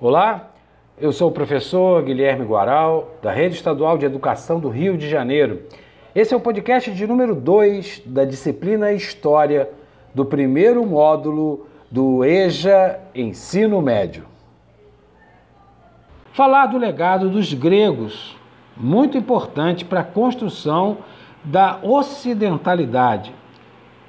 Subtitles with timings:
[0.00, 0.50] Olá,
[0.96, 5.64] eu sou o professor Guilherme Guaral, da Rede Estadual de Educação do Rio de Janeiro.
[6.14, 9.68] Esse é o podcast de número 2 da disciplina História
[10.14, 14.24] do primeiro módulo do EJA Ensino Médio.
[16.32, 18.36] Falar do legado dos gregos,
[18.76, 20.98] muito importante para a construção
[21.42, 23.34] da ocidentalidade.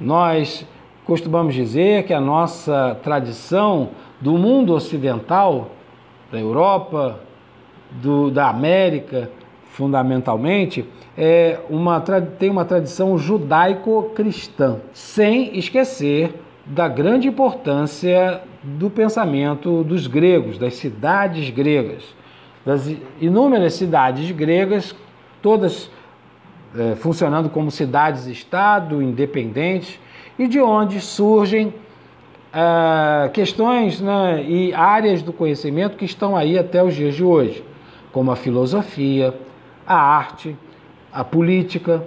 [0.00, 0.66] Nós
[1.04, 3.90] costumamos dizer que a nossa tradição
[4.20, 5.70] do mundo ocidental,
[6.30, 7.20] da Europa,
[7.90, 9.30] do, da América,
[9.70, 10.84] fundamentalmente,
[11.16, 16.34] é uma, tem uma tradição judaico-cristã, sem esquecer
[16.64, 22.02] da grande importância do pensamento dos gregos, das cidades gregas,
[22.64, 24.94] das inúmeras cidades gregas,
[25.40, 25.90] todas
[26.76, 30.00] é, funcionando como cidades-estado independentes,
[30.38, 31.72] e de onde surgem
[32.58, 37.62] ah, questões né, e áreas do conhecimento que estão aí até os dias de hoje,
[38.10, 39.34] como a filosofia,
[39.86, 40.56] a arte,
[41.12, 42.02] a política,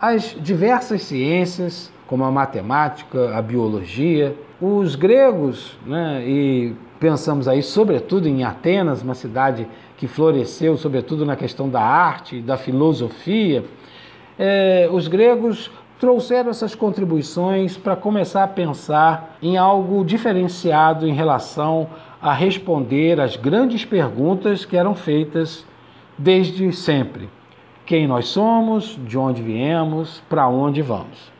[0.00, 4.34] as diversas ciências, como a matemática, a biologia.
[4.58, 11.36] Os gregos, né, e pensamos aí sobretudo em Atenas, uma cidade que floresceu sobretudo na
[11.36, 13.64] questão da arte e da filosofia,
[14.38, 15.70] eh, os gregos
[16.00, 21.88] trouxeram essas contribuições para começar a pensar em algo diferenciado em relação
[22.22, 25.64] a responder às grandes perguntas que eram feitas
[26.16, 27.28] desde sempre:
[27.84, 31.30] quem nós somos, de onde viemos, para onde vamos.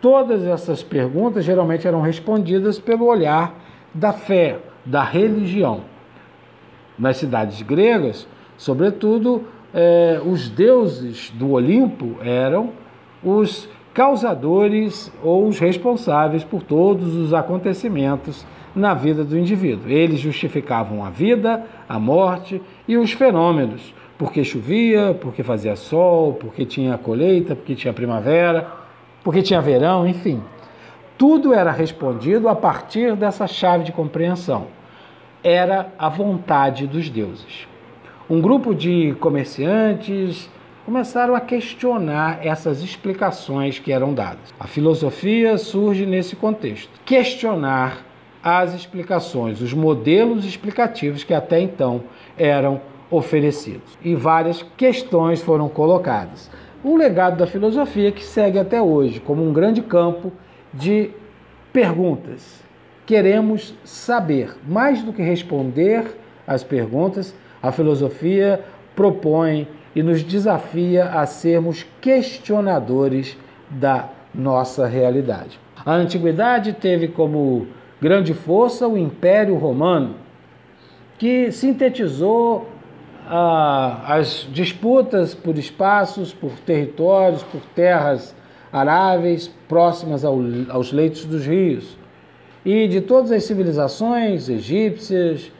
[0.00, 3.54] Todas essas perguntas geralmente eram respondidas pelo olhar
[3.94, 5.82] da fé, da religião.
[6.98, 12.72] Nas cidades gregas, sobretudo, eh, os deuses do Olimpo eram
[13.22, 19.90] os causadores ou os responsáveis por todos os acontecimentos na vida do indivíduo.
[19.90, 26.64] Eles justificavam a vida, a morte e os fenômenos, porque chovia, porque fazia sol, porque
[26.64, 28.68] tinha colheita, porque tinha primavera,
[29.24, 30.40] porque tinha verão, enfim.
[31.18, 34.68] Tudo era respondido a partir dessa chave de compreensão.
[35.42, 37.66] Era a vontade dos deuses.
[38.28, 40.48] Um grupo de comerciantes,
[40.84, 44.54] começaram a questionar essas explicações que eram dadas.
[44.58, 46.90] A filosofia surge nesse contexto.
[47.04, 48.04] Questionar
[48.42, 52.02] as explicações, os modelos explicativos que até então
[52.38, 52.80] eram
[53.10, 53.98] oferecidos.
[54.02, 56.50] E várias questões foram colocadas.
[56.82, 60.32] O legado da filosofia que segue até hoje como um grande campo
[60.72, 61.10] de
[61.72, 62.62] perguntas.
[63.04, 68.64] Queremos saber, mais do que responder às perguntas, a filosofia
[68.94, 73.36] propõe e nos desafia a sermos questionadores
[73.68, 75.58] da nossa realidade.
[75.84, 77.66] A antiguidade teve como
[78.00, 80.14] grande força o Império Romano,
[81.18, 82.68] que sintetizou
[83.26, 88.34] ah, as disputas por espaços, por territórios, por terras
[88.72, 90.38] aráveis próximas ao,
[90.70, 91.98] aos leitos dos rios.
[92.64, 95.50] E de todas as civilizações egípcias,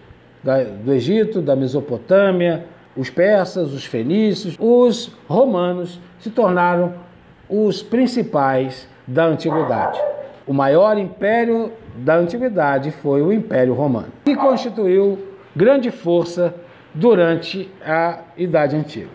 [0.42, 2.66] da, do Egito, da Mesopotâmia,
[2.96, 6.94] os persas, os fenícios, os romanos se tornaram
[7.48, 10.00] os principais da antiguidade.
[10.46, 15.18] O maior império da antiguidade foi o Império Romano, que constituiu
[15.54, 16.54] grande força
[16.94, 19.08] durante a Idade Antiga.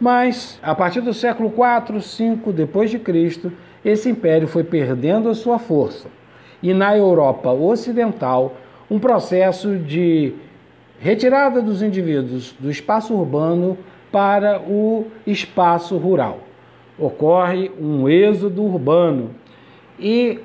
[0.00, 3.52] Mas a partir do século 4, 5 depois de Cristo,
[3.84, 6.08] esse império foi perdendo a sua força.
[6.62, 8.54] E na Europa ocidental,
[8.90, 10.34] um processo de
[11.02, 13.76] retirada dos indivíduos do espaço urbano
[14.12, 16.38] para o espaço rural.
[16.96, 19.30] Ocorre um êxodo urbano
[19.98, 20.38] e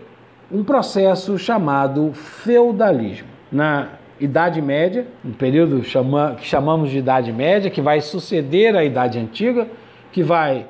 [0.51, 3.27] um processo chamado feudalismo.
[3.51, 9.19] Na Idade Média, um período que chamamos de Idade Média, que vai suceder à Idade
[9.19, 9.67] Antiga,
[10.11, 10.65] que vai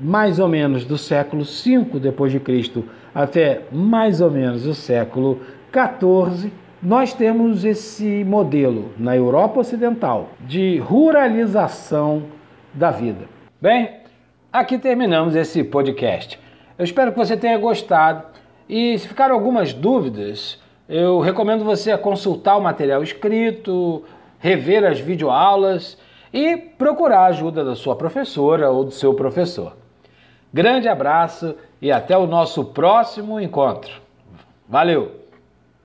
[0.00, 5.40] mais ou menos do século V depois de Cristo até mais ou menos o século
[5.72, 6.50] XIV,
[6.82, 12.22] nós temos esse modelo na Europa Ocidental de ruralização
[12.72, 13.28] da vida.
[13.60, 14.00] Bem,
[14.50, 16.40] aqui terminamos esse podcast.
[16.78, 18.24] Eu espero que você tenha gostado
[18.66, 24.02] e se ficaram algumas dúvidas, eu recomendo você consultar o material escrito,
[24.38, 25.98] rever as videoaulas
[26.32, 29.76] e procurar a ajuda da sua professora ou do seu professor.
[30.52, 34.00] Grande abraço e até o nosso próximo encontro.
[34.66, 35.19] Valeu!